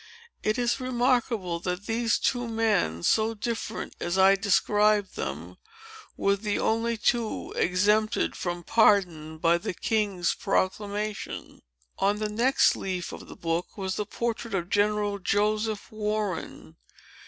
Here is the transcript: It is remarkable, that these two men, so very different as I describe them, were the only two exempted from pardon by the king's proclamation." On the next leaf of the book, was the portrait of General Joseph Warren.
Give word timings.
It 0.41 0.57
is 0.57 0.79
remarkable, 0.79 1.59
that 1.59 1.85
these 1.85 2.17
two 2.17 2.47
men, 2.47 3.03
so 3.03 3.25
very 3.27 3.35
different 3.35 3.93
as 3.99 4.17
I 4.17 4.33
describe 4.33 5.11
them, 5.11 5.57
were 6.17 6.35
the 6.35 6.57
only 6.57 6.97
two 6.97 7.53
exempted 7.55 8.35
from 8.35 8.63
pardon 8.63 9.37
by 9.37 9.59
the 9.59 9.75
king's 9.75 10.33
proclamation." 10.33 11.61
On 11.99 12.17
the 12.17 12.29
next 12.29 12.75
leaf 12.75 13.11
of 13.11 13.27
the 13.27 13.35
book, 13.35 13.77
was 13.77 13.95
the 13.95 14.07
portrait 14.07 14.55
of 14.55 14.71
General 14.71 15.19
Joseph 15.19 15.91
Warren. 15.91 16.77